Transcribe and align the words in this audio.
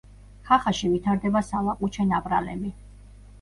ხახაში 0.45 0.89
ვითარდება 0.93 1.43
სალაყუჩე 1.49 2.07
ნაპრალები. 2.15 2.73